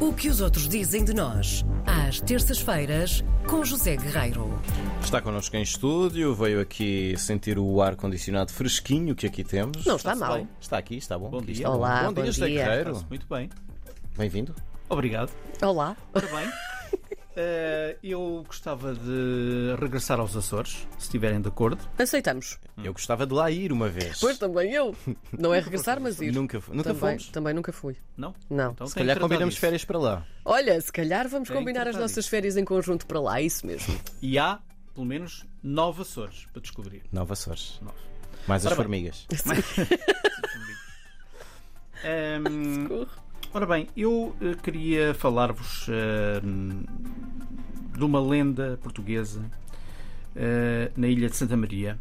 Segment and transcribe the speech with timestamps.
[0.00, 4.58] O que os outros dizem de nós, às terças-feiras, com José Guerreiro.
[5.02, 9.84] Está connosco em estúdio, veio aqui sentir o ar-condicionado fresquinho que aqui temos.
[9.84, 10.38] Não está Está-se mal.
[10.38, 10.48] bem?
[10.58, 11.28] Está aqui, está bom.
[11.28, 11.52] Bom dia.
[11.54, 12.64] está Olá, bom dia, bom José dia.
[12.64, 12.90] Guerreiro.
[12.92, 13.50] Está-se muito bem.
[14.16, 14.54] Bem-vindo.
[14.88, 15.30] Obrigado.
[15.62, 15.94] Olá.
[16.14, 16.50] Ora bem,
[17.42, 21.82] eh, eu gostava de regressar aos Açores, se estiverem de acordo.
[21.98, 22.58] Aceitamos.
[22.84, 24.18] Eu gostava de lá ir uma vez.
[24.20, 24.94] Pois também eu.
[25.38, 26.32] Não é regressar, mas ir.
[26.32, 27.28] Nunca, nunca também, fomos.
[27.28, 27.96] também nunca fui.
[28.16, 28.34] Não?
[28.48, 28.72] Não.
[28.72, 29.60] Então Se tem calhar tratar combinamos disso.
[29.60, 30.26] férias para lá.
[30.44, 32.30] Olha, se calhar vamos Tem que combinar as tratar nossas disso.
[32.30, 33.98] férias em conjunto para lá, é isso mesmo.
[34.20, 34.58] E há,
[34.94, 37.02] pelo menos, nove Açores para descobrir.
[37.12, 37.78] Nova Açores.
[37.80, 37.96] Nove.
[38.46, 38.84] Mais as Ora bem.
[38.84, 39.26] formigas.
[42.02, 43.06] Ehm,
[43.52, 46.84] ora bem, eu eh, queria falar-vos ehm,
[48.00, 49.44] de uma lenda portuguesa
[50.34, 51.98] eh, na ilha de Santa Maria.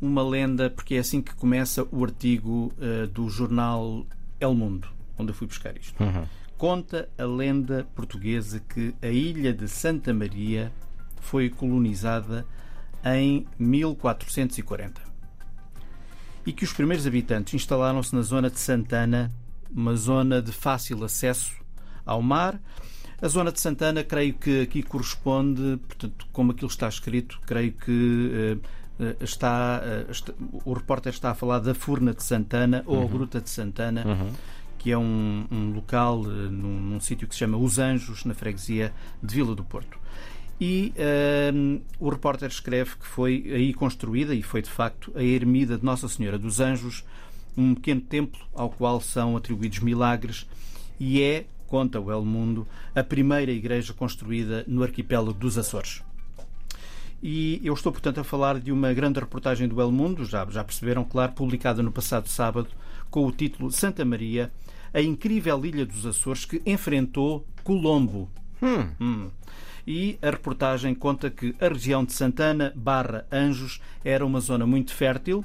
[0.00, 4.04] Uma lenda, porque é assim que começa o artigo eh, do jornal
[4.40, 6.02] El Mundo, onde eu fui buscar isto.
[6.02, 6.24] Uhum.
[6.58, 10.72] Conta a lenda portuguesa que a ilha de Santa Maria
[11.20, 12.44] foi colonizada
[13.04, 15.00] em 1440
[16.44, 19.30] e que os primeiros habitantes instalaram-se na zona de Santana,
[19.70, 21.54] uma zona de fácil acesso
[22.04, 22.60] ao mar.
[23.22, 28.30] A zona de Santana, creio que aqui corresponde, portanto, como aquilo está escrito, creio que
[28.32, 28.56] eh,
[28.98, 30.32] eh, está, eh, está-
[30.64, 34.32] o repórter está a falar da Furna de Santana ou a Gruta de Santana, Uhum.
[34.78, 38.90] que é um, um local num, num sítio que se chama Os Anjos, na freguesia
[39.22, 39.98] de Vila do Porto.
[40.58, 45.76] E ehm, o repórter escreve que foi aí construída, e foi de facto, a ermida
[45.76, 47.04] de Nossa Senhora dos Anjos,
[47.56, 50.46] um pequeno templo ao qual são atribuídos milagres,
[50.98, 56.02] e é, conta o El Mundo, a primeira igreja construída no arquipélago dos Açores.
[57.22, 60.64] E eu estou, portanto, a falar de uma grande reportagem do El Mundo, já, já
[60.64, 62.68] perceberam, claro, publicada no passado sábado,
[63.08, 64.50] com o título Santa Maria,
[64.92, 68.28] a incrível ilha dos Açores que enfrentou Colombo.
[68.60, 69.28] Hum.
[69.86, 74.92] E a reportagem conta que a região de Santana barra Anjos era uma zona muito
[74.92, 75.44] fértil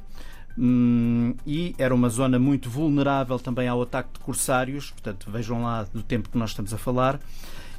[0.57, 5.83] hum, e era uma zona muito vulnerável também ao ataque de corsários, portanto vejam lá
[5.83, 7.19] do tempo que nós estamos a falar.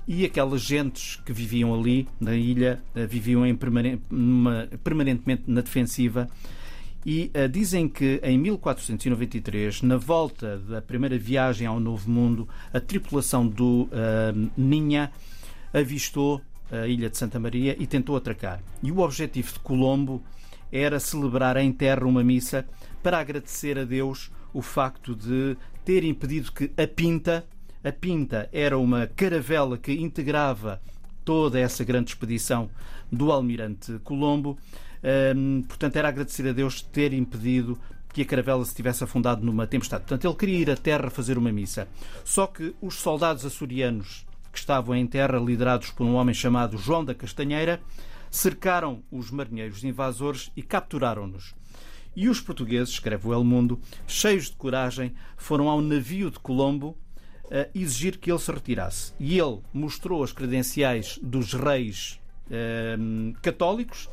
[0.08, 3.42] E aquelas gentes que viviam ali na ilha eh, viviam
[4.08, 6.28] numa- permanentemente na defensiva
[7.04, 12.78] e eh, dizem que em 1493, na volta da primeira viagem ao Novo Mundo, a
[12.78, 15.10] tripulação do eh, Ninha
[15.74, 18.60] avistou a ilha de Santa Maria e tentou atracar.
[18.82, 20.22] E o objetivo de Colombo
[20.70, 22.66] era celebrar em terra uma missa
[23.02, 27.46] para agradecer a Deus o facto de ter impedido que a Pinta,
[27.84, 30.80] a Pinta era uma caravela que integrava
[31.24, 32.70] toda essa grande expedição
[33.10, 34.58] do almirante Colombo.
[35.36, 37.78] Hum, portanto, era agradecer a Deus ter impedido
[38.12, 40.04] que a caravela se tivesse afundado numa tempestade.
[40.04, 41.86] Portanto, ele queria ir à terra fazer uma missa.
[42.24, 47.04] Só que os soldados açorianos que estavam em terra, liderados por um homem chamado João
[47.04, 47.78] da Castanheira,
[48.36, 51.54] cercaram os marinheiros invasores e capturaram-nos.
[52.14, 56.96] E os portugueses, escreve o El Mundo, cheios de coragem, foram ao navio de Colombo
[57.50, 59.12] a exigir que ele se retirasse.
[59.18, 62.20] E ele mostrou as credenciais dos reis
[62.50, 62.96] eh,
[63.40, 64.08] católicos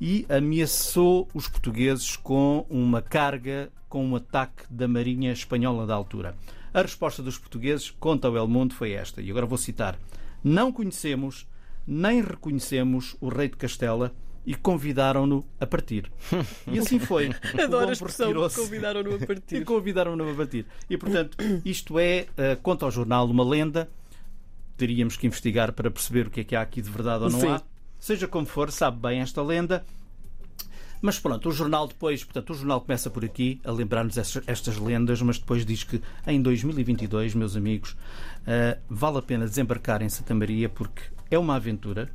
[0.00, 6.36] e ameaçou os portugueses com uma carga, com um ataque da Marinha Espanhola da altura.
[6.72, 9.98] A resposta dos portugueses, conta o El Mundo, foi esta, e agora vou citar:
[10.44, 11.46] Não conhecemos
[11.86, 14.12] nem reconhecemos o rei de Castela
[14.44, 16.10] e convidaram-no a partir.
[16.72, 17.30] E assim foi.
[17.62, 19.64] Adoro a expressão convidaram-no a E partir.
[19.64, 20.66] convidaram-no a bater.
[20.88, 23.88] E, portanto, isto é, eh, conta ao jornal, uma lenda.
[24.76, 27.40] Teríamos que investigar para perceber o que é que há aqui de verdade ou não
[27.40, 27.48] Sim.
[27.48, 27.62] há.
[27.98, 29.84] Seja como for, sabe bem esta lenda.
[31.06, 35.22] Mas pronto, o jornal depois, portanto, o jornal começa por aqui a lembrar-nos estas, lendas,
[35.22, 37.96] mas depois diz que em 2022, meus amigos,
[38.44, 42.10] eh, vale a pena desembarcar em Santa Maria porque é uma aventura.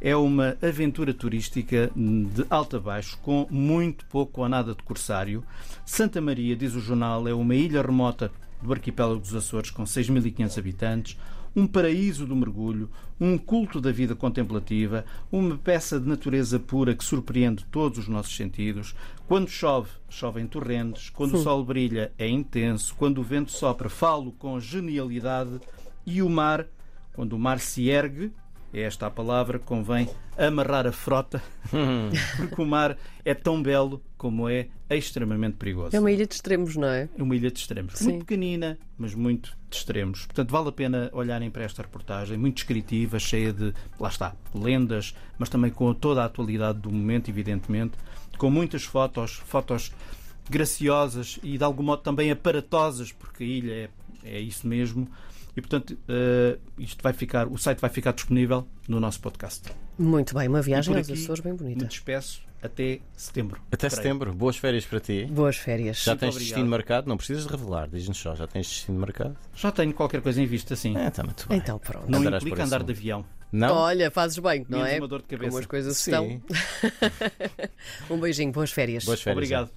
[0.00, 5.44] É uma aventura turística de alto a baixo, com muito pouco ou nada de corsário.
[5.86, 10.58] Santa Maria, diz o jornal, é uma ilha remota do arquipélago dos Açores com 6.500
[10.58, 11.16] habitantes,
[11.54, 12.90] um paraíso do mergulho,
[13.20, 18.34] um culto da vida contemplativa, uma peça de natureza pura que surpreende todos os nossos
[18.34, 18.94] sentidos.
[19.26, 23.88] Quando chove, chove em torrentes, quando o sol brilha, é intenso, quando o vento sopra,
[23.88, 25.60] falo com genialidade.
[26.04, 26.66] E o mar,
[27.14, 28.32] quando o mar se ergue,
[28.72, 31.42] é esta a palavra, convém amarrar a frota,
[32.36, 35.94] porque o mar é tão belo como é extremamente perigoso.
[35.96, 37.08] É uma ilha de extremos, não é?
[37.16, 37.94] É uma ilha de extremos.
[37.94, 38.04] Sim.
[38.04, 40.26] Muito pequenina, mas muito de extremos.
[40.26, 45.14] Portanto, vale a pena olharem para esta reportagem, muito descritiva, cheia de, lá está, lendas,
[45.38, 47.92] mas também com toda a atualidade do momento, evidentemente,
[48.38, 49.92] com muitas fotos, fotos
[50.48, 53.90] graciosas e de algum modo também aparatosas, porque a ilha é
[54.24, 55.08] é isso mesmo.
[55.56, 59.68] E portanto, uh, isto vai ficar, o site vai ficar disponível no nosso podcast.
[59.98, 61.84] Muito bem, uma viagem aos Açores bem Me bonita.
[61.84, 63.60] despeço até setembro.
[63.72, 63.96] Até Creio.
[64.02, 64.32] setembro.
[64.32, 65.26] Boas férias para ti.
[65.26, 66.02] Boas férias.
[66.02, 66.48] Já tens obrigado.
[66.48, 67.08] destino marcado?
[67.08, 68.34] Não precisas de revelar, diz-nos só.
[68.36, 69.36] Já tens destino marcado?
[69.54, 70.96] Já tenho qualquer coisa em vista, sim.
[70.96, 71.58] É, está muito bem.
[71.58, 72.08] Então pronto.
[72.08, 73.24] Não andarás implica andar de avião.
[73.50, 73.74] Não?
[73.74, 74.98] Olha, fazes bem, não Menos é?
[74.98, 75.58] uma dor de Como cabeça.
[75.60, 76.10] as coisas Sim.
[76.10, 76.42] estão.
[78.16, 79.04] um beijinho, boas férias.
[79.04, 79.36] Boas férias.
[79.36, 79.70] Obrigado.